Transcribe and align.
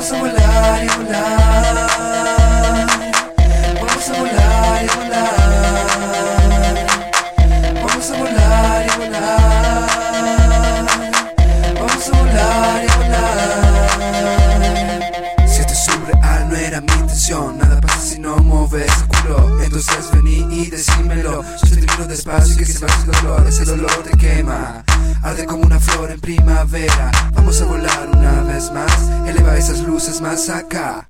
Vamos 0.00 0.12
a 0.14 0.18
volar 0.18 0.82
y 0.82 0.88
volar. 0.96 1.76
Vamos 3.76 4.08
a 4.08 4.12
volar 4.18 4.82
y 4.82 4.86
volar. 4.96 5.34
Vamos 7.84 8.10
a 8.10 8.12
volar 8.16 8.86
y 8.86 8.88
volar. 8.96 9.88
Vamos 11.74 12.08
a 12.08 12.10
volar 12.16 12.80
y 12.82 12.86
volar. 12.96 13.48
Si 15.46 15.60
esto 15.60 15.74
es 15.74 15.84
surreal, 15.84 16.48
no 16.48 16.56
era 16.56 16.80
mi 16.80 16.92
intención. 16.94 17.58
Nada 17.58 17.78
pasa 17.82 18.00
si 18.00 18.18
no 18.20 18.38
mueves 18.38 18.90
el 19.02 19.06
culo. 19.06 19.62
Entonces 19.62 20.10
vení 20.12 20.46
y 20.50 20.70
decímelo. 20.70 21.44
Sostenido 21.58 22.06
despacio 22.06 22.54
y 22.54 22.56
que 22.56 22.64
se 22.64 22.78
vaya 22.78 22.94
el 23.04 23.12
dolor. 23.12 23.46
Ese 23.46 23.66
dolor 23.66 23.92
te 24.02 24.16
quema. 24.16 24.82
Como 25.46 25.64
una 25.64 25.80
flor 25.80 26.10
en 26.10 26.20
primavera. 26.20 27.10
Vamos 27.34 27.60
a 27.60 27.64
volar 27.64 28.08
una 28.10 28.42
vez 28.42 28.70
más. 28.72 29.10
Eleva 29.26 29.56
esas 29.56 29.80
luces 29.80 30.20
más 30.20 30.48
acá. 30.48 31.09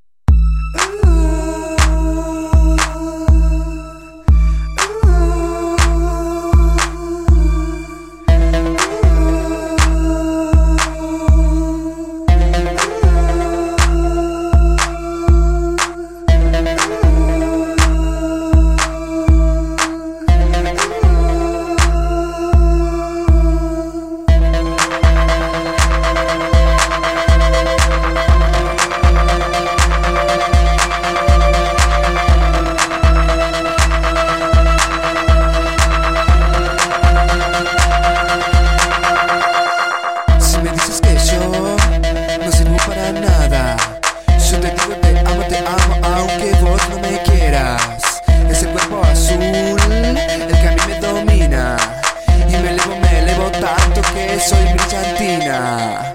Tanto 53.49 54.03
que 54.13 54.39
soy 54.41 54.65
brillantina. 54.75 56.15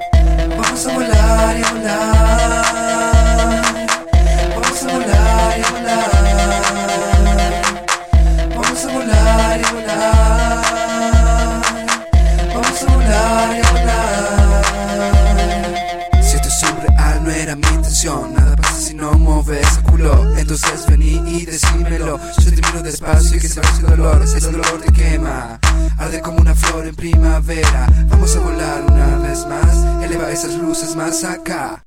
Vamos 0.58 0.86
a 0.86 0.94
volar 0.94 1.58
y 1.58 1.64
volar. 1.74 2.45
Era 17.46 17.56
mi 17.56 17.68
intención. 17.68 18.34
Nada 18.34 18.56
pasa 18.56 18.82
si 18.82 18.94
no 18.96 19.14
mueves 19.14 19.78
el 19.78 19.84
culo. 19.84 20.36
Entonces 20.36 20.86
vení 20.88 21.22
y 21.28 21.46
decímelo. 21.46 22.20
Yo 22.40 22.50
te 22.50 22.56
miro 22.56 22.82
despacio 22.82 23.38
y 23.38 23.40
que 23.40 23.48
se 23.48 23.60
vaya 23.60 23.78
el 23.78 23.86
dolor. 23.86 24.24
Ese 24.24 24.40
dolor 24.40 24.82
te 24.84 24.92
quema. 24.92 25.60
Arde 25.98 26.22
como 26.22 26.40
una 26.40 26.56
flor 26.56 26.88
en 26.88 26.96
primavera. 26.96 27.88
Vamos 28.08 28.36
a 28.36 28.40
volar 28.40 28.84
una 28.90 29.18
vez 29.20 29.46
más. 29.46 30.04
Eleva 30.04 30.32
esas 30.32 30.56
luces 30.56 30.96
más 30.96 31.24
acá. 31.24 31.85